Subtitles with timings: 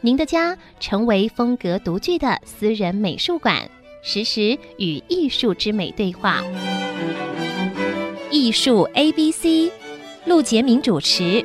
[0.00, 3.68] 您的家成为风格独具的私人美术馆，
[4.00, 6.40] 实时与艺术之美对话。
[8.30, 9.72] 艺术 A B C，
[10.24, 11.44] 陆杰明主持。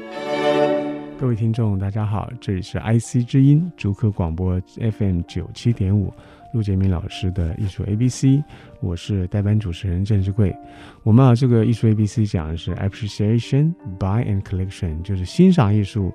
[1.19, 4.61] 各位听众，大家好，这里是 IC 之音竹科广播
[4.99, 6.13] FM 九七点五，
[6.53, 8.43] 陆杰明老师的艺术 A B C，
[8.81, 10.55] 我是代班主持人郑志贵。
[11.01, 16.13] 我们啊，这个艺术 A B C 讲的是 Appreciation, Buy and Collection，就是欣赏艺术。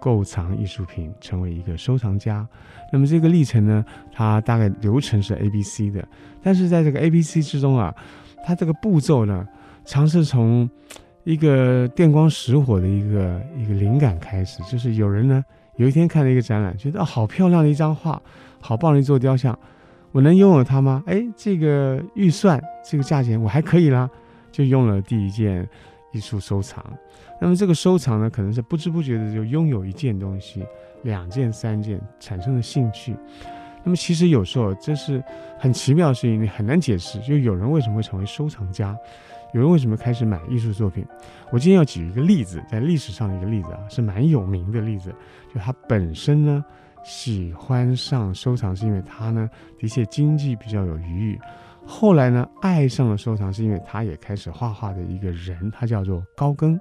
[0.00, 2.46] 购藏艺术品，成为一个收藏家。
[2.92, 6.02] 那么这个历程呢，它大概流程是 A B C 的。
[6.42, 7.94] 但是在这个 A B C 之中啊，
[8.44, 9.46] 它这个步骤呢，
[9.84, 10.68] 常是从
[11.24, 14.62] 一个电光石火的一个一个灵感开始。
[14.64, 15.44] 就是有人呢，
[15.76, 18.20] 有一天看了一个展览，觉得啊，好漂亮的一张画，
[18.60, 19.56] 好棒的一座雕像，
[20.12, 21.02] 我能拥有它吗？
[21.06, 24.08] 哎，这个预算，这个价钱，我还可以啦，
[24.50, 25.68] 就用了第一件
[26.12, 26.84] 艺术收藏。
[27.40, 30.64] 那么这个收藏呢，可能是不知不觉的就拥有一件东西、
[31.02, 33.16] 两件、三件，产生了兴趣。
[33.82, 35.22] 那么其实有时候这是
[35.58, 37.18] 很奇妙的事情，你很难解释。
[37.20, 38.94] 就有人为什么会成为收藏家，
[39.54, 41.02] 有人为什么开始买艺术作品？
[41.50, 45.14] 我今天要举一个例子，在历史上的一个例子啊，是蛮有名的例子。
[45.54, 46.62] 就他本身呢
[47.02, 51.40] 喜欢上收藏，是因为他呢的确经济比较有余裕。
[51.90, 56.78] 后来呢爱上了收藏，是因为他也开始画画的一个人，他叫做高更。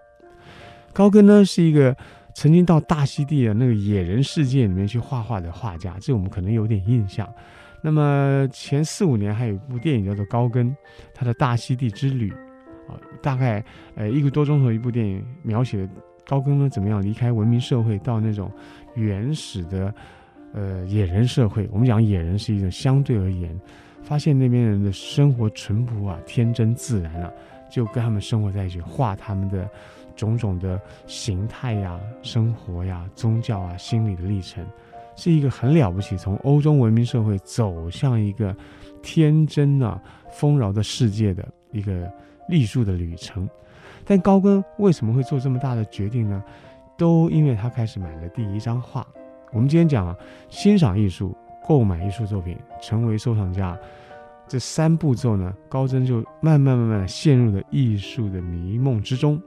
[0.93, 1.95] 高更呢是一个
[2.35, 7.27] 曾经到大溪地的那个野人世界里面去画画的画家，这我们可能有点印象。
[7.81, 10.69] 那么前四五年还有一部电影叫做《高更》，
[11.13, 12.31] 他的大溪地之旅
[12.87, 13.65] 啊，大概
[13.95, 15.89] 呃一个多钟头一部电影，描写
[16.27, 18.51] 高更呢怎么样离开文明社会到那种
[18.95, 19.93] 原始的
[20.53, 21.67] 呃野人社会。
[21.71, 23.59] 我们讲野人是一种相对而言，
[24.03, 27.31] 发现那边人的生活淳朴啊、天真自然啊，
[27.69, 29.69] 就跟他们生活在一起，画他们的。
[30.15, 30.77] 种种的
[31.07, 34.61] 形态呀、生活呀、宗教啊、心理的历程，
[35.15, 36.17] 是一个很了不起。
[36.17, 38.53] 从欧洲文明社会走向一个
[39.01, 39.97] 天真啊、
[40.29, 42.11] 丰饶的世界的一个
[42.49, 43.49] 艺术的旅程。
[44.03, 46.43] 但高更为什么会做这么大的决定呢？
[46.97, 49.07] 都因为他开始买了第一张画。
[49.53, 50.13] 我们今天讲啊，
[50.49, 51.33] 欣赏艺术、
[51.69, 53.77] 购买艺术作品、成为收藏家
[54.47, 59.39] 这三步骤呢，高更就慢慢慢慢陷入了艺术的迷梦之中。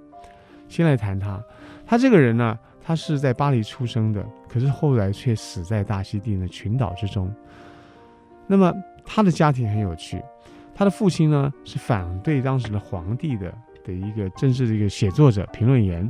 [0.68, 1.42] 先来谈他，
[1.84, 7.28] 他这个人呢，他是在巴黎出生的，可是后来却死在大溪地的群岛之中。
[8.46, 8.72] 那么
[9.04, 10.22] 他的家庭很有趣，
[10.76, 13.52] 他的父亲呢是反对当时的皇帝的
[13.84, 16.08] 的一个政治的一个写作者、评论员，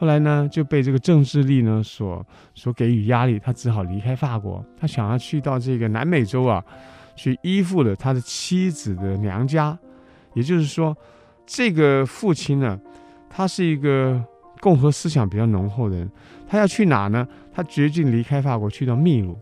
[0.00, 6.64] 后来呢就被这个政治力呢所所给予压力，他只好离开法国，他想要去到这个南美洲啊，
[7.14, 9.78] 去依附了他的妻子的娘家，
[10.32, 10.96] 也就是说，
[11.44, 12.80] 这个父亲呢。
[13.32, 14.20] 他是一个
[14.60, 16.10] 共和思想比较浓厚的人，
[16.48, 17.24] 他要去哪呢？
[17.54, 19.38] 他决定离开法国，去到秘鲁，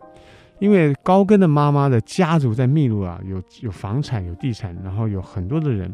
[0.58, 5.90] 因为高更的妈妈的家族在秘鲁啊，有有房产、有地产，然后有很多的人。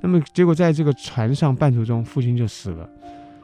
[0.00, 2.90] 那么结果在这个船上半途中，父亲就死了。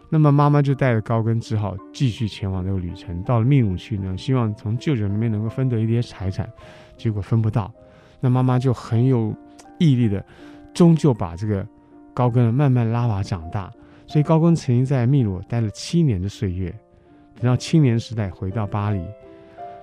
[0.08, 6.48] 那么妈妈就带着高更，只好继续前往这个旅程，到了秘鲁去呢，希望从舅舅那边能够分得一点财产，
[6.96, 7.72] 结果分不到。
[8.20, 9.34] 那妈妈就很有
[9.78, 10.24] 毅力的，
[10.74, 11.66] 终究把这个。
[12.16, 13.70] 高更慢慢拉拔长大，
[14.06, 16.74] 所以高更曾经在秘鲁待了七年的岁月，
[17.38, 19.04] 等到青年时代回到巴黎。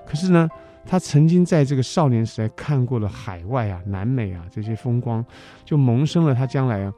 [0.04, 0.50] 可是呢，
[0.84, 5.24] 他曾经在这个少年时代看过了海外啊、南美啊这些风光，
[5.64, 6.92] 就萌生了他将来啊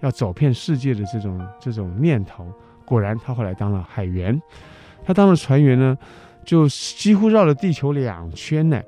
[0.00, 2.46] 要走遍世界的这种这种念头。
[2.84, 4.40] 果然，他后来当了海员，
[5.04, 5.96] 他当了船员呢，
[6.44, 8.80] 就几乎绕了地球两圈呢。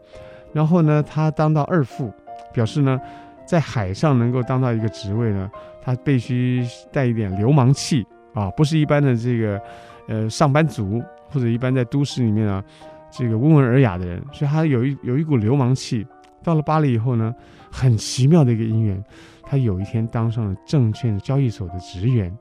[0.53, 2.13] 然后呢，他当到二副，
[2.53, 3.01] 表示呢，
[3.47, 5.51] 在海上能够当到一个职位呢。
[5.83, 8.05] 他必须带一点流氓气
[8.35, 9.61] 啊，不是一般的这个，
[10.09, 11.01] 呃，上班族
[11.31, 12.63] 或者一般在都市里面啊，
[13.09, 16.05] 这个温文尔雅的人，所以他有一有一股流氓气。
[16.47, 17.35] 到了巴黎以后呢，
[17.73, 19.05] 很奇妙的一个因缘，
[19.43, 22.33] 他有一天当上了证券交易所的职员，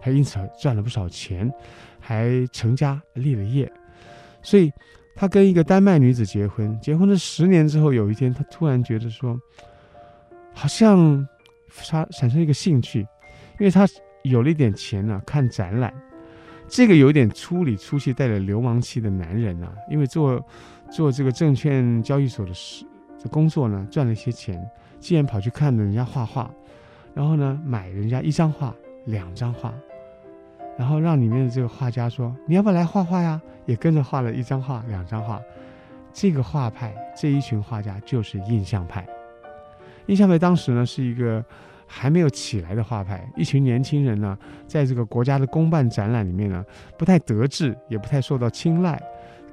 [0.00, 1.50] 还因此赚了不少钱，
[1.98, 3.70] 还成家立了业。
[4.40, 4.70] 所以
[5.16, 9.36] 他跟一个丹麦女子结婚，结婚了十年之后，有一天他突然觉得说，
[10.54, 11.26] 好像。
[11.86, 13.86] 他产生一个兴趣，因为他
[14.22, 15.92] 有了一点钱呢、看展览。
[16.66, 20.42] 这个有点粗里粗气、带着流氓气的男人啊，因为做
[20.90, 22.86] 做这个证券交易所的事
[23.18, 24.64] 这工作呢，赚了一些钱，
[25.00, 26.50] 既然跑去看了人家画画，
[27.14, 28.74] 然后呢，买人家一张画、
[29.06, 29.74] 两张画，
[30.78, 35.40] 然后让里面的这个画家说：“你要不要来画画呀？”也跟着画了一张画、两张画。
[36.12, 39.06] 这个画派这一群画家就是印象派。
[40.06, 41.44] 印象派当时呢是一个
[41.86, 46.64] 还没有起来的画派，一群年轻人呢，在这个国家的公办展览里面呢，
[46.96, 49.00] 不太得志，也不太受到青睐，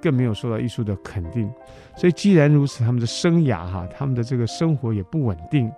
[0.05, 1.51] 更没有受到艺术的肯定。
[1.95, 5.71] 所以既然如此，他们的生涯哈，他们的这个生活也不稳定。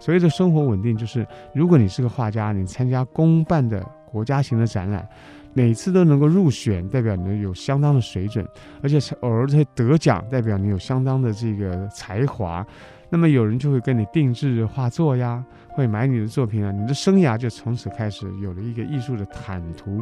[0.00, 1.24] 所谓的生活稳定，就是
[1.54, 3.80] 如果你是个画家，你参加公办的
[4.10, 5.08] 国家型的展览。
[5.52, 8.46] 每次都能够入选，代表你有相当的水准，
[8.82, 12.64] 而且偶尔会得奖，代表你有相当的这个才华。
[13.08, 20.00] 那么有人就会跟你定制画作呀，会买你的作品啊，你的生涯就从此开始有了一个艺术的坦途。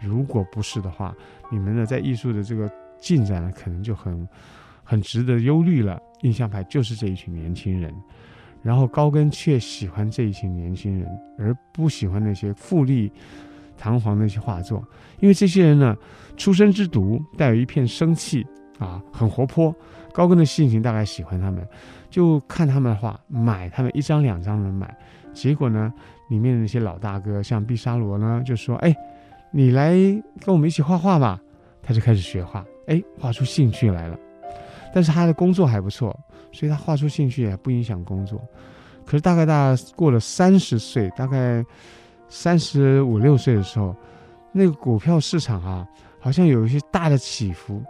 [0.00, 1.14] 如果不是的话，
[1.48, 2.68] 你们呢在艺术的这个
[3.02, 4.26] 进展呢，可能就很
[4.82, 6.00] 很值得忧虑了。
[6.22, 7.92] 印象派就是这一群年轻人，
[8.62, 11.06] 然后高更却喜欢这一群年轻人，
[11.38, 13.12] 而不喜欢那些富丽。
[13.78, 14.80] 堂皇的一些画作，
[15.18, 15.96] 因为这些人呢，
[16.36, 18.46] 出生之毒，带有一片生气
[18.78, 19.74] 啊，很活泼。
[20.12, 21.66] 高更的性情大概喜欢他们，
[22.08, 24.96] 就看他们的画，买他们一张两张的买。
[25.32, 25.92] 结果呢，
[26.28, 28.94] 里面的那些老大哥，像毕沙罗呢，就说：“哎，
[29.50, 29.94] 你来
[30.38, 31.40] 跟我们一起画画吧。”
[31.82, 34.18] 他就开始学画，哎，画出兴趣来了。
[34.94, 36.18] 但是他的工作还不错，
[36.52, 38.40] 所以他画出兴趣也不影响工作。
[39.04, 41.64] 可是大概大过了三十岁，大概。
[42.34, 43.94] 三十五六岁的时候，
[44.52, 45.86] 那个股票市场啊，
[46.18, 47.82] 好像有一些大的起伏，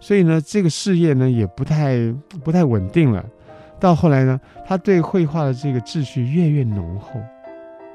[0.00, 2.10] 所以呢，这个事业呢也不太
[2.42, 3.22] 不太稳定了。
[3.78, 7.20] 到后来呢，他对绘画的这个志趣越越浓厚，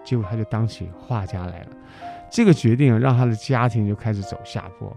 [0.03, 1.69] 结果他就当起画家来了。
[2.29, 4.95] 这个决定，让他的家庭就开始走下坡，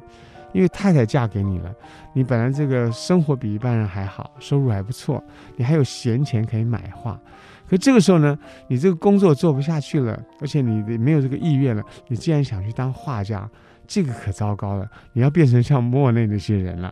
[0.52, 1.72] 因为太太嫁给你了，
[2.14, 5.22] 你本来这个生活比一般人还好，收入还不错，
[5.56, 7.20] 你还有闲钱可以买画。
[7.68, 8.36] 可这个时候呢，
[8.68, 11.82] 你这个工作做不下去了，而且你没有这个意愿了。
[12.08, 13.48] 你既然想去当画家，
[13.86, 16.90] 这个可糟糕了，你要变成像莫内那些人了。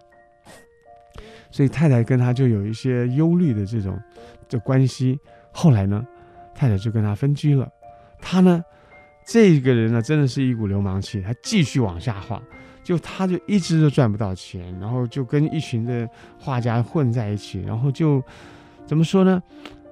[1.51, 3.99] 所以太太跟他就有一些忧虑的这种
[4.49, 5.19] 的关系。
[5.51, 6.05] 后来呢，
[6.55, 7.67] 太太就跟他分居了。
[8.21, 8.63] 他呢，
[9.27, 12.41] 这个人呢，真的是一股流氓气，他继续往下画，
[12.89, 16.09] 就他就一直都赚不到钱，然后就跟一群的
[16.39, 18.23] 画家混在一起，然后就
[18.87, 19.43] 怎么说呢？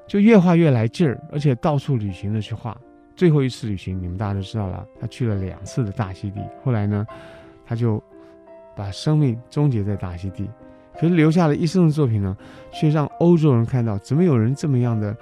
[0.08, 2.74] 就越画越来劲儿，而且到处旅行的去画。
[3.14, 6.40] 最后一次旅行，你们大家都知道了，他去了两次的大溪地。
[6.64, 7.06] 后来呢，
[7.66, 8.02] 他就
[8.74, 10.48] 把生命终结在大溪地。
[10.98, 12.34] 可是留下了一生的作品呢，
[12.72, 15.14] 却让欧洲人看到，怎么有人这么样的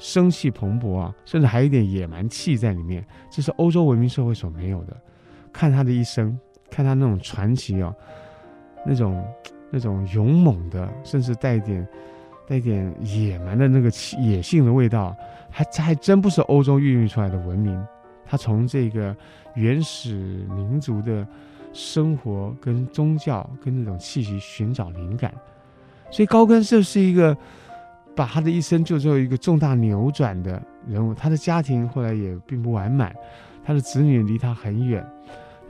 [0.00, 3.06] 生气蓬勃啊，甚至还有一点野蛮气在里面。
[3.30, 4.96] 这是欧洲文明社会所没有的。
[5.52, 6.36] 看他的一生，
[6.70, 7.94] 看他那种传奇哦，
[8.86, 9.24] 那种
[9.70, 11.86] 那种勇猛的，甚至带点。
[12.48, 13.88] 带点野蛮的那个
[14.18, 15.16] 野性的味道，
[15.48, 17.80] 还还真不是欧洲孕育出来的文明，
[18.26, 19.16] 他从这个
[19.54, 21.24] 原始民族的
[21.72, 25.32] 生活跟宗教跟那种气息寻找灵感，
[26.10, 27.36] 所以高更就是一个
[28.16, 31.14] 把他的一生就做一个重大扭转的人物。
[31.14, 33.14] 他的家庭后来也并不完满，
[33.64, 35.08] 他的子女离他很远，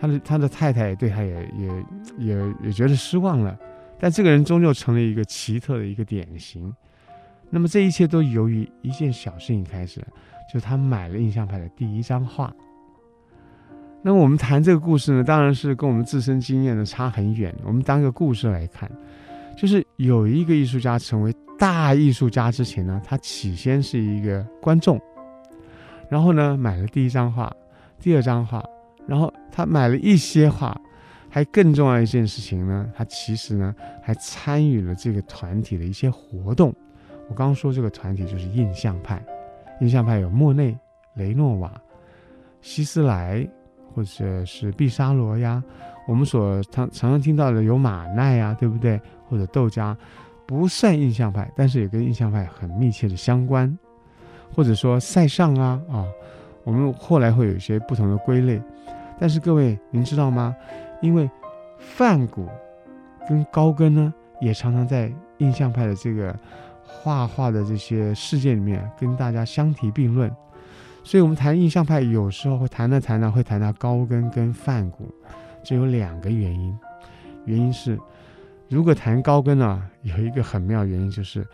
[0.00, 1.84] 他的他的太太对他也也
[2.18, 3.56] 也也觉得失望了。
[3.98, 6.74] 但这个人终究成了一个奇特的一个典型。
[7.50, 10.00] 那么这一切都由于一件小事情开始，
[10.52, 12.50] 就他买了印象派的第一张画。
[14.02, 17.54] 那么我们谈这个故事呢，当然是跟我们自身经验呢差很远。
[17.62, 18.90] 我们当个故事来看，
[19.58, 24.98] 就是有一个艺术家成为大艺术家之前呢，他起先是一个观众，
[26.08, 27.54] 然后呢买了第一张画、
[27.98, 28.64] 第二张画，
[29.10, 30.80] 然后他买了一些画。
[31.32, 36.74] 还更重要一件事情呢，他其实呢还参与了这个团体的一些活动。
[37.28, 39.24] 我刚刚说这个团体就是印象派，
[39.80, 40.76] 印象派有莫内、
[41.14, 41.72] 雷诺瓦、
[42.60, 43.48] 希斯莱
[43.94, 45.62] 或者是毕沙罗呀，
[46.08, 49.00] 我们所常常常听到的有马奈呀，对不对？
[49.28, 49.96] 或者窦家，
[50.48, 53.78] 不算印象派，但是也跟印象派很密切的相关。
[54.52, 56.04] 或者说塞尚啊啊，
[56.64, 58.60] 我们后来会有一些不同的归类。
[59.20, 60.56] 但是各位，您知道吗？
[61.02, 61.30] 因为
[61.78, 62.48] 梵谷
[63.28, 66.34] 跟高更呢，也常常在印象派的这个
[66.82, 70.34] 画画的这些世界里面跟大家相提并论，
[71.04, 75.14] 所以我们谈印象派有时候会谈到谈到会谈到高更跟梵谷，
[75.62, 76.74] 这有两个原因，
[77.44, 77.98] 原因是
[78.70, 81.46] 如果谈高更呢，有一个很妙原因就是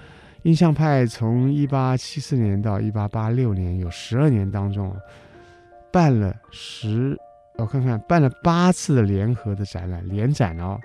[0.44, 4.94] 印象派从一八七四年到一八八六年有十二年当中
[5.90, 7.18] 办了十。
[7.58, 10.78] 我看看，办了八次的联合的展览，联展哦，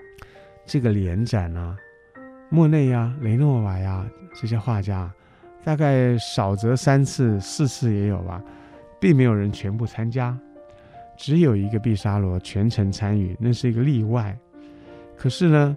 [0.64, 1.76] 这个联展呢，
[2.48, 5.12] 莫内呀、雷诺瓦呀这些画家，
[5.62, 8.42] 大概少则三次、四次也有吧，
[8.98, 10.36] 并没有人全部参加，
[11.16, 14.36] 只有一个毕沙罗全程参与，那是一个例外。
[15.16, 15.76] 可是呢，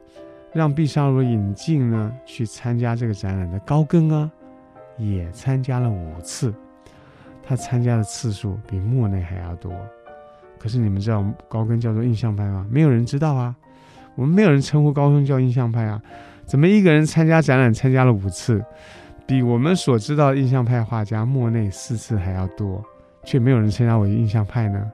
[0.54, 4.32] 让毕沙罗引进呢去参加这个展览的高更啊，
[4.98, 6.54] 也参加了五次，
[7.44, 9.72] 他参加的次数比莫内还要多。
[10.65, 12.65] 可是你们知道高更叫做印象派吗？
[12.72, 13.55] 没有人知道啊，
[14.15, 16.01] 我们没有人称呼高更叫印象派啊。
[16.43, 18.65] 怎么一个人参加展览参加了五次，
[19.27, 22.84] 比我们所知道的印象派画家莫内四次还要多，
[23.24, 24.91] 却没有人称他为印象派呢？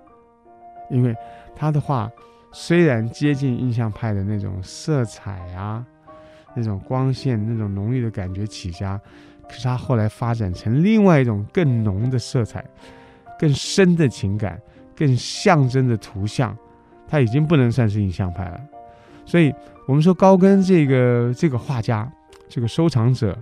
[0.89, 1.15] 因为
[1.55, 2.11] 他的画
[2.51, 5.85] 虽然接近印象派的那种色彩啊，
[6.53, 8.99] 那种光线、那种浓郁的感觉起家，
[9.47, 12.61] 可是他后来发展成另外一种更浓的色彩，
[13.39, 14.59] 更深的情感。
[15.01, 16.55] 更象征的图像，
[17.07, 18.61] 他已经不能算是印象派了。
[19.25, 19.51] 所以，
[19.87, 22.07] 我们说高更这个这个画家，
[22.47, 23.35] 这个收藏者，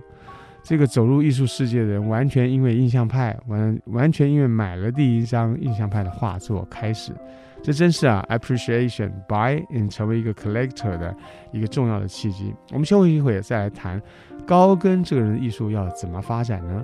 [0.62, 7.12] 这个走入艺术世界的人，完全因为印象派，完完全因为买了第一张印象派的画作开始。
[7.62, 11.14] 这真是啊，appreciation buy in 成为一个 collector 的
[11.52, 12.54] 一个重要的契机。
[12.72, 14.00] 我们休息一会儿再来谈
[14.46, 16.82] 高更这个人的艺术要怎么发展呢？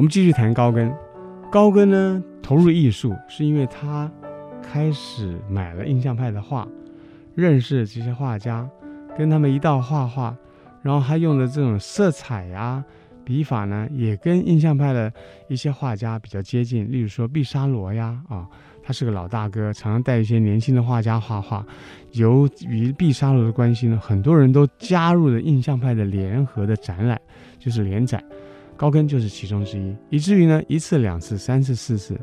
[0.00, 0.90] 我们继续谈高更。
[1.52, 4.10] 高更呢，投入艺术是因为他
[4.62, 6.66] 开始买了印象派的画，
[7.34, 8.66] 认识这些画家，
[9.14, 10.34] 跟他们一道画画，
[10.80, 12.82] 然后他用的这种色彩呀、
[13.26, 15.12] 笔法呢，也跟印象派的
[15.48, 16.90] 一些画家比较接近。
[16.90, 18.48] 例如说毕沙罗呀，啊，
[18.82, 21.62] 他是个老大哥，常常带一些年轻的画家画画。
[22.12, 27.20] 由于毕沙罗的关系呢，很多人都加入了印象派的联合的展览，
[27.58, 28.24] 就是联展。
[28.80, 32.18] 高更就是其中之一，以至于呢，一次、两次、三次、四次、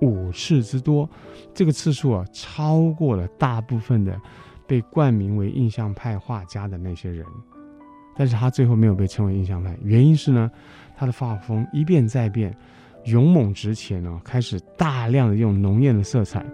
[0.00, 1.08] 五次之多，
[1.54, 4.20] 这个次数啊，超过了大部分的
[4.66, 7.24] 被冠名为印象派画家的那些人。
[8.16, 10.50] 但是他最后没有被称为印象派，原因是呢，
[10.96, 12.52] 他的画风一变再变，
[13.04, 16.44] 勇猛直前呢，开始大量的用浓艳的色彩。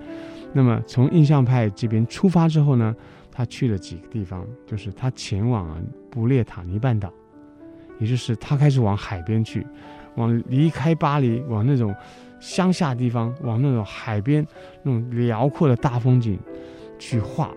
[0.52, 2.94] 那么从印象派这边出发之后呢，
[3.32, 7.10] 他去了几个地方，就是他前往了布列塔尼半岛。
[7.98, 9.66] 也就是他开始往海边去，
[10.16, 11.94] 往离开巴黎，往那种
[12.40, 14.46] 乡下地方，往那种海边
[14.82, 16.38] 那种辽阔的大风景
[16.98, 17.50] 去画。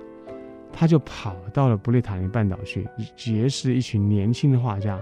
[0.72, 4.98] 他就跑到了布列塔尼半岛去，结识一群年轻的画家，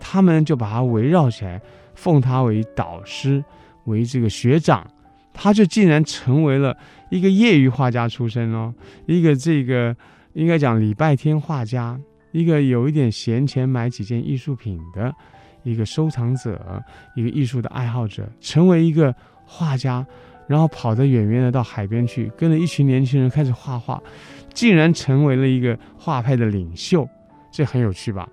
[0.00, 1.60] 他们就把他围绕起来，
[1.94, 3.44] 奉他为导师，
[3.84, 4.84] 为这个学长。
[5.34, 6.76] 他就竟然成为了
[7.08, 8.74] 一个业余画家出身哦，
[9.06, 9.96] 一个这个
[10.32, 11.98] 应该讲礼拜天画家。
[12.32, 15.14] 一个有一点闲钱买几件艺术品的
[15.62, 16.82] 一个收藏者，
[17.14, 20.04] 一个艺术的爱好者，成为一个画家，
[20.48, 24.02] 然后跑得远远的到海边去，跟着一群年轻人开始画画，
[24.52, 27.08] 竟然成为了一个画派的领袖，
[27.52, 28.28] 这很有趣吧？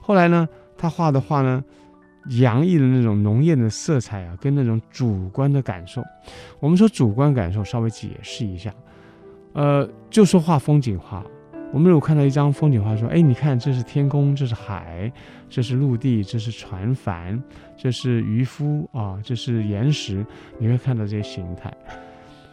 [0.00, 0.46] 后来呢，
[0.76, 1.64] 他画的画呢，
[2.40, 6.02] 洋溢的那种浓艳的色彩啊，跟那种主观的感受。
[6.60, 8.74] 我们说主观感受，稍微解释一下，
[9.52, 11.24] 呃，就说画风景画。
[11.72, 15.10] 我们如果看到一张风景画，说：“哎，你看，这是天空，这是海，
[15.48, 17.42] 这是陆地，这是船帆，
[17.76, 20.24] 这是渔夫啊，这是岩石。”
[20.56, 21.72] 你会看到这些形态。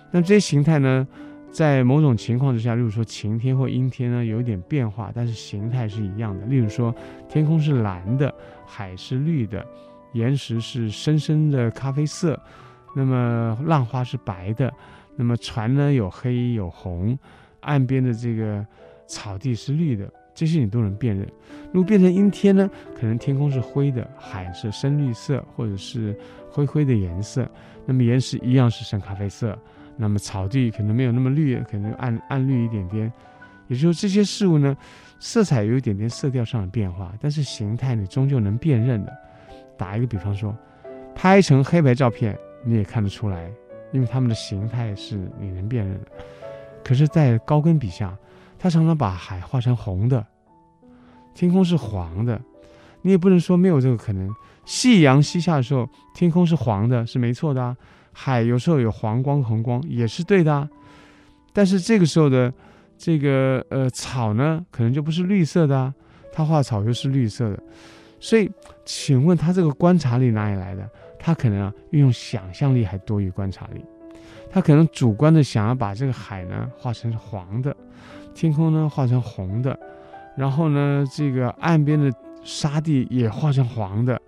[0.10, 1.08] 那这些形态呢，
[1.52, 6.44] 在某种情况之下，例如说晴天或阴天呢，有一点变化，但是形态是一样的。
[6.48, 6.94] 例如说，
[7.30, 8.34] 天空是蓝的，
[8.66, 9.64] 海是绿的，
[10.14, 12.42] 岩石是深深的咖啡色，
[12.96, 14.74] 那么浪花是白的，
[15.16, 17.16] 那么船呢有黑有红，
[17.60, 18.66] 岸边的这个。
[19.12, 21.28] 草地是绿的，这些你都能辨认。
[21.74, 22.70] 如果变成阴天呢？
[22.98, 26.18] 可能天空是灰的，海是深绿色或者是
[26.50, 27.48] 灰灰的颜色。
[27.86, 29.58] 那么岩石一样是深咖啡色。
[29.98, 33.12] 那么草地可能没有那么绿，可能暗暗绿一点点。
[33.68, 34.76] 也就是，这些事物呢，
[35.20, 39.12] 色彩有一点点色调上的变化，但是形态你终究能辨认的。
[39.78, 40.56] 打一个比方说，
[41.14, 43.52] 拍成黑白照片你也看得出来，
[43.92, 46.08] 因为它们的形态是你能辨认的。
[46.84, 48.18] 可是，在高更笔下。
[48.62, 50.24] 他常常把海画成红的，
[51.34, 52.40] 天空是黄的，
[53.02, 54.32] 你也不能说没有这个可能。
[54.66, 57.76] 夕阳西下的时候，天空是黄的，是没错的啊。
[58.14, 60.70] 海有时候有黄光、红光，也是对的啊。
[61.52, 62.54] 但是这个时候的
[63.00, 65.92] 这个呃草呢，可能就不是绿色的啊。
[66.32, 67.64] 他画草又是绿色的，
[68.20, 68.48] 所以
[68.86, 70.88] 请问他这个观察力哪里来的？
[71.18, 73.84] 他可能啊运用想象力还多于观察力。
[74.52, 77.76] 他可能主观的想要把这个海呢画成黄的。
[78.34, 79.78] 天空呢画成红的，
[80.36, 82.12] 然后呢，这个岸边的
[82.44, 84.20] 沙地也画成黄的，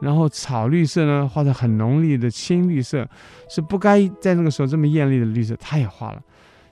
[0.00, 3.08] 然后草绿色呢画成很浓丽的青绿色，
[3.48, 6.22] 是不该在那个时候这么艳丽的绿色，他也画了，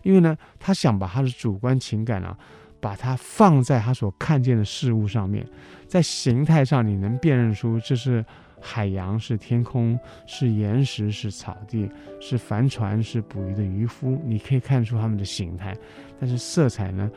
[0.02, 2.36] 因为呢，他想把他的主观情感啊，
[2.80, 5.46] 把它放在他所看见的事物上面，
[5.86, 8.24] 在形态上你能辨认出这是
[8.66, 15.76] 海洋，是天空，是岩石，是草地，是帆船，是捕鱼的渔夫，你可以看出他们的形态，
[16.18, 17.10] 但是色彩呢？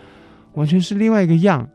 [0.53, 1.65] 完全是另外一个样。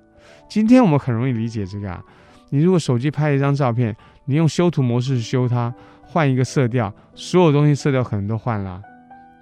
[0.46, 2.04] 今天我们很容易理解这个啊。
[2.50, 8.82] 你如果手机拍一张照片，你用修图模式修它，换一个色调，所有东西色调可能都换了。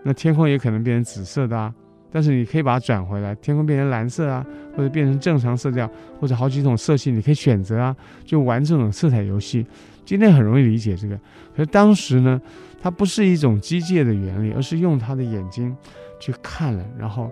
[0.04, 1.74] 那天空也可能变成紫色的啊。
[2.10, 4.44] 但是你可以把它转回来，天空变成蓝色啊，
[4.76, 5.90] 或者变成正常色调，
[6.20, 9.66] 或者好几种色系你可以选择啊，就玩这种色彩游戏。
[10.04, 11.16] 今天很容易理解这个，
[11.54, 12.40] 可是当时呢，
[12.80, 15.76] 它不是一种机械的原理，而是用他的眼睛
[16.18, 17.30] 去看了，然后。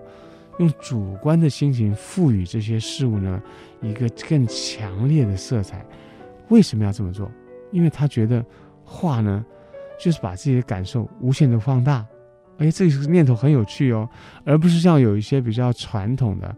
[0.59, 3.41] 用主观的心情赋予这些事物呢
[3.81, 5.85] 一个更强烈的色彩，
[6.49, 7.31] 为什么要这么做？
[7.71, 8.43] 因为他觉得
[8.83, 9.45] 画呢，
[9.97, 12.05] 就是把自己的感受无限的放大。
[12.59, 14.07] 哎，这个念头很有趣哦，
[14.45, 16.55] 而不是像有一些比较传统的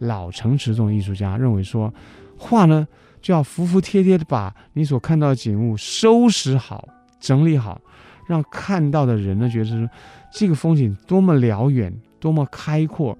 [0.00, 1.92] 老成持这种艺术家认为说，
[2.36, 2.86] 画呢
[3.22, 6.86] 就要服服帖帖的把你所看到的景物收拾好、
[7.18, 7.80] 整理好，
[8.28, 9.88] 让看到的人呢觉得说
[10.30, 11.92] 这个风景多么辽远。
[12.18, 13.16] 多么开阔，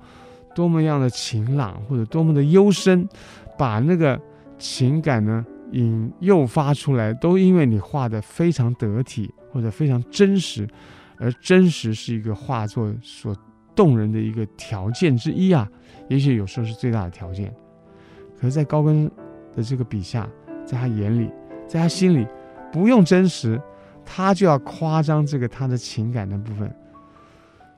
[0.53, 3.07] 多么样的晴朗，或者多么的幽深，
[3.57, 4.19] 把那个
[4.59, 10.67] 情感呢引诱发出来，都因为你画得非常得体或者非常真实，
[11.19, 13.37] 而真实是一个画作所
[13.75, 15.69] 动人的一个条件之一啊，
[16.09, 17.55] 也许有时候是最大的条件。
[18.39, 19.11] 可是，在高更
[19.55, 20.29] 的这个笔下，
[20.65, 21.31] 在他眼里，
[21.67, 22.27] 在他心里，
[22.73, 23.61] 不用真实，
[24.05, 26.71] 他就要夸张这个他的情感的部分。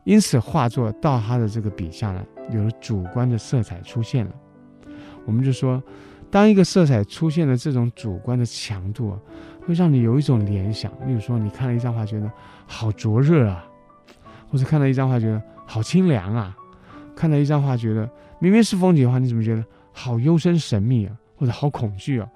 [0.05, 4.33] 因此，画作到他的这个笔下呢，有了主观的色彩出现了。
[5.27, 5.83] 我们就说，
[6.31, 9.21] 当一个色彩出现了这种主观的强度啊，
[9.69, 10.91] 会让你有一种联想。
[11.07, 12.33] 例如说，你看了一张画，觉得
[12.67, 13.63] 好灼热啊；
[14.51, 16.57] 或者看了一张画，觉得好清凉啊；
[17.15, 21.15] 看了一张画，觉得明明是风景画，你怎么觉得好幽深神秘啊？
[21.37, 22.27] 或者好恐惧啊？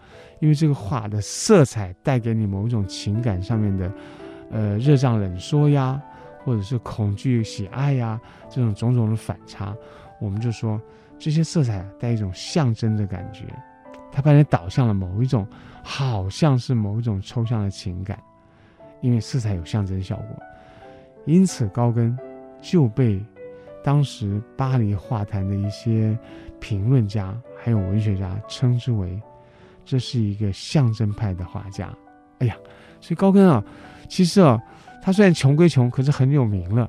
[0.40, 3.90] 因为这个画的色彩带给你某一种情感上面的，
[4.50, 5.98] 呃，热胀冷缩呀。
[6.44, 9.72] 或者是恐惧、喜爱呀，这种种种的反差，
[10.20, 10.80] 我们就说
[11.16, 13.44] 这些色彩带一种象征的感觉，
[14.12, 15.44] 它把你导向了某一种，
[15.82, 18.22] 好像是某一种抽象的情感，
[19.00, 20.42] 因为色彩有象征效果，
[21.24, 22.16] 因此高更
[22.60, 23.20] 就被
[23.82, 26.16] 当时巴黎画坛的一些
[26.60, 29.20] 评论家还有文学家称之为
[29.84, 31.92] 这是一个象征派的画家。
[32.38, 32.54] 哎呀，
[33.00, 33.64] 所以高更啊，
[34.08, 34.60] 其实啊。
[35.04, 36.88] 他虽然穷归穷，可是很有名了。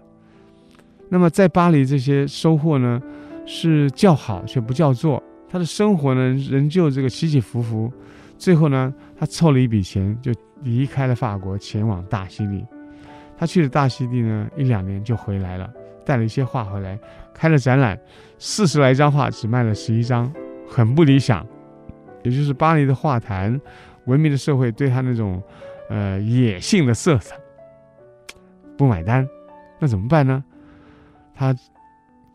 [1.10, 3.02] 那么在巴黎这些收获呢，
[3.44, 5.20] 是叫好却不叫座。
[5.54, 7.94] 他的生活呢，仍旧这个起起伏伏。
[8.40, 12.66] 最后呢，他凑了一笔钱，就离开了法国，前往大溪地。
[13.38, 15.72] 他去了大溪地呢，一两年就回来了，
[16.04, 16.98] 带了一些画回来，
[17.36, 17.96] 开了展览，
[18.40, 20.34] 四十来张画只卖了十一张，
[20.68, 21.46] 很不理想。
[22.24, 23.62] 也就是巴黎的画坛，
[24.06, 25.40] 文明的社会对他那种
[25.88, 27.36] 呃野性的色彩。
[28.76, 29.30] 不买单，
[29.80, 30.44] 那怎么办呢？
[31.36, 31.56] 他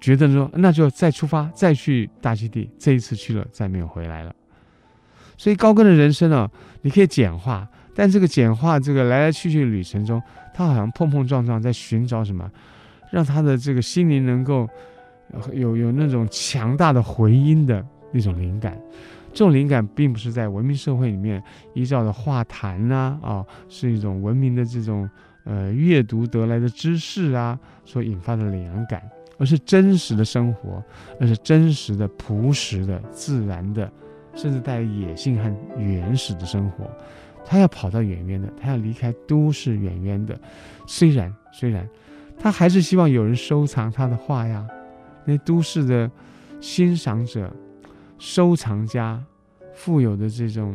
[0.00, 2.70] 觉得说，那就再出发，再去大溪地。
[2.78, 4.34] 这一次去了，再没有回来了。
[5.37, 6.50] 所以高更的人生啊，
[6.82, 10.22] 你可以简化，但这个简化，这个来来去去的旅程中，
[10.54, 12.50] 他好像碰碰撞撞，在寻找什么，
[13.11, 14.68] 让他的这个心灵能够
[15.52, 18.78] 有有那种强大的回音的那种灵感。
[19.32, 21.42] 这种灵感并不是在文明社会里面
[21.74, 25.08] 依照的画坛呐，啊、是一种文明的这种。
[25.44, 29.00] 呃，阅读得来的知识啊，所引发的灵感，
[29.38, 30.83] 而是真实的生活，
[31.20, 33.90] 而是真实的、朴实的、自然的，
[34.35, 36.90] 甚至带野性和原始的生活。
[37.46, 40.38] 他要跑到远远的，他要离开都市远远的。
[40.87, 41.88] 虽然虽然，
[42.38, 44.66] 他还是希望有人收藏他的画呀。
[45.24, 46.11] 那都市的
[46.61, 47.51] 欣赏者、
[48.18, 49.22] 收藏家、
[49.74, 50.74] 富有的这种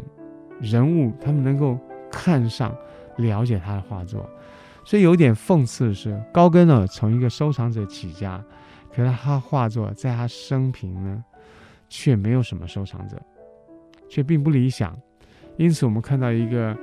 [0.61, 1.77] 人物，他们能够
[2.11, 2.75] 看上、
[3.17, 4.29] 了解他的画作。
[4.85, 8.43] 所以有点讽刺的是，高更呢从一个收藏者起家，
[8.93, 11.23] 可是他画作在他生平呢，
[11.89, 13.17] 却没有什么收藏者，
[14.09, 14.93] 却并不理想。
[15.55, 16.75] 因此，我们看到一个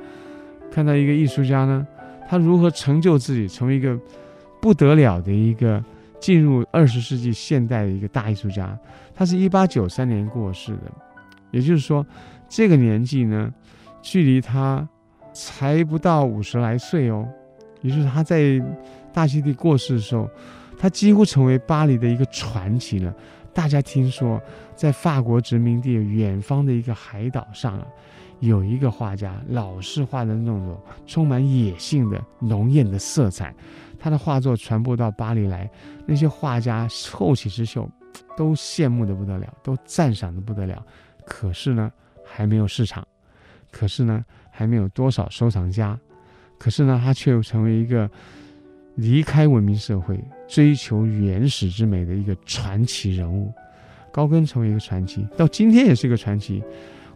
[0.70, 1.86] 看到一个艺术家呢，
[2.28, 3.98] 他如何成就自己，成为一个
[4.62, 5.84] 不得了的一个
[6.18, 8.78] 进入二十世纪现代的一个大艺术家。
[9.14, 10.90] 他是一八九三年过世的，
[11.50, 12.06] 也就是说，
[12.48, 13.52] 这个年纪呢，
[14.00, 14.88] 距离他
[15.34, 17.28] 才不到五十来岁哦。
[17.80, 18.62] 也就是他在
[19.12, 20.28] 大溪地过世的时候，
[20.78, 23.14] 他几乎成为巴黎的一个传奇了。
[23.52, 24.40] 大家听说，
[24.76, 27.86] 在法国殖民地远方的一个海岛上啊，
[28.38, 33.54] 有一个画家，老是画的那种充满野性的浓艳的色彩。
[33.98, 35.68] 他的画作传播到巴黎来，
[36.06, 37.90] 那些画家后起之秀
[38.36, 40.82] 都羡慕的不得了，都赞赏的不得了。
[41.26, 41.92] 可是呢，
[42.24, 43.02] 还没有市场；
[43.70, 45.98] 可是呢，还没有多少收藏家；
[46.60, 48.08] 可是呢，他却又成为一个。
[48.96, 53.50] 离开文明社会，追求原始之美的一个传奇人物，
[54.12, 56.62] 高更成为一个传奇，到今天也是一个传奇。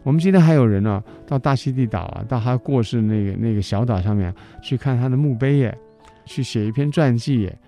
[0.01, 5.77] 我们今天还有人呢、到大溪地岛啊，到他过世那个那个小岛上面去看他的墓碑耶，
[6.25, 7.59] 去写一篇传记耶，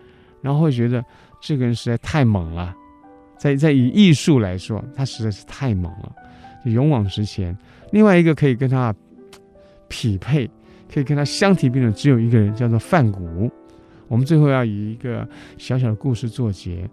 [0.42, 1.04] 然后会觉得
[1.40, 2.76] 这个人实在太猛了，
[3.38, 6.16] 在在以艺术来说，他实在是太猛了，
[6.64, 7.56] 勇往直前。
[7.92, 8.96] 另外一个可以跟他
[9.90, 10.50] 匹配，
[10.92, 13.52] 可以跟他相提并论，只有一个人，叫做梵谷。
[14.08, 16.90] 我们最后要以一个小小的故事作结，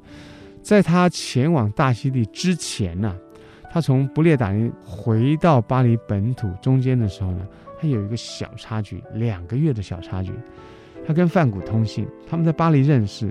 [0.63, 3.17] 在他前往大溪地之前呢、
[3.71, 7.47] 他从不列颠回到巴黎本土中间的时候呢，
[7.81, 10.33] 他有一个小插曲，两个月的小插曲。
[11.07, 13.31] 他跟梵谷通信，他们在巴黎认识，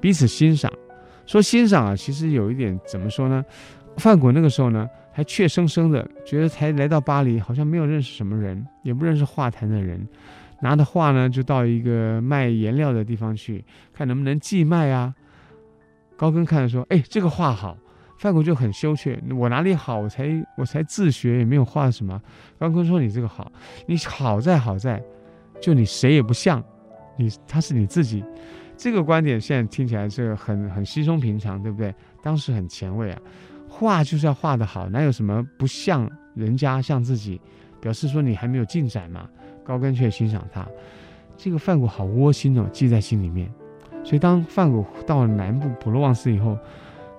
[0.00, 0.72] 彼此欣赏。
[1.26, 3.44] 说欣赏啊，其实有一点怎么说呢？
[3.96, 10.06] 范谷那个时候呢，还怯生生的觉得才来到巴黎，好像没有认识什么人，也不认识画坛的人。
[10.60, 15.14] 拿的画呢，就到一个卖颜料的地方去，看能不能寄卖啊。
[16.16, 17.76] 高更看了说：“哎，这个画好。”
[18.16, 19.98] 范谷就很羞怯：“我哪里好？
[19.98, 22.22] 我才我才自学，也没有画什么。”
[22.60, 23.50] 高更说：“你这个好，
[23.86, 25.02] 你好在好在，
[25.60, 26.62] 就你谁也不像，
[27.16, 28.24] 你他是你自己。”
[28.78, 31.92] 这个观点现在听起来是很很稀松平常，对不对？
[32.22, 33.20] 当时很前卫啊。
[33.72, 37.40] 画就是要画得好，哪有什么不像人家像自己？
[37.80, 39.28] 表示说你还没有进展嘛。
[39.64, 40.66] 高更却欣赏他，
[41.36, 43.48] 这个梵谷好窝心哦，记在心里面。
[44.02, 46.58] 所以当梵谷到了南部普罗旺斯以后，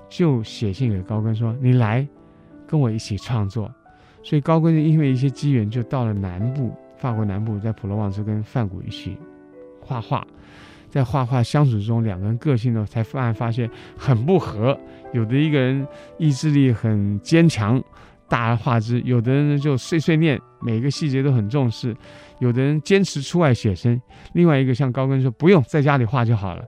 [0.09, 2.05] 就写信给高更说：“你来
[2.67, 3.73] 跟我一起创作。”
[4.21, 9.17] 所以高更因为一些机缘，就到了南部，法国南部，在普罗旺斯跟梵谷一起
[9.79, 10.27] 画画。
[10.93, 14.79] 在画画相处中，两个人个性呢，才突然发现很不合。
[15.11, 15.87] 有的一个人
[16.19, 17.83] 意志力很坚强。
[18.29, 21.93] 大而化之，有的人就碎碎念，每个细节都很重视；
[22.39, 23.99] 有的人坚持出外写生，
[24.33, 26.63] 另外一个像高更说不用在家里画就好了。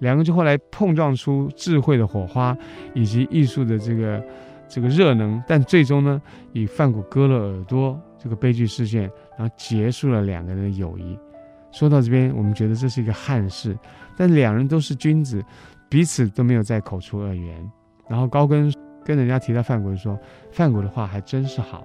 [0.00, 2.54] 两个人就后来碰撞出智慧的火花，
[2.94, 4.22] 以及艺术的这个
[4.68, 6.20] 这个热能，但最终呢
[6.52, 11.18] 以梵谷割了耳朵这个悲剧事件，然后结束了两个人的友谊。
[11.72, 13.76] 说到这边，我们觉得这是一个憾事，
[14.16, 15.44] 但两人都是君子，
[15.88, 17.70] 彼此都没有再口出恶言。
[18.08, 18.72] 然后高更。
[19.02, 20.16] 跟人家提到范谷说，
[20.52, 21.84] 范谷的话还真是好。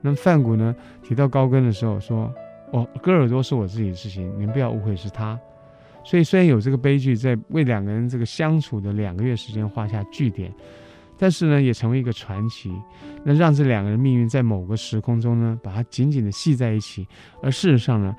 [0.00, 2.32] 那么梵谷呢，提到高更的时候说，
[2.70, 5.38] 哦，割耳朵是我自己的事情，您不要误会是他。
[6.04, 10.54] 所以虽然有这个悲剧在为两个人这个相处的两个月时间画下句点，
[11.18, 12.72] 但是呢，也成为一个传奇，
[13.24, 17.06] 那让这两个人命运在某个时空中呢，把它紧紧的系在一起。
[17.42, 18.14] 而事实上呢，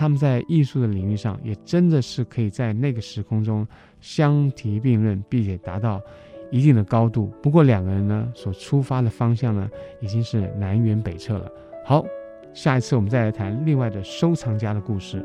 [0.00, 3.68] 他们在艺术的领域上，也真的是可以在那个时空中
[4.00, 6.00] 相提并论，并且达到。
[6.50, 11.52] 一定的高度，不过两个人呢所出发的方向呢已经是南辕北辙了。
[11.84, 12.04] 好，
[12.54, 15.24] 下一次我们再来谈另外的收藏家的故事。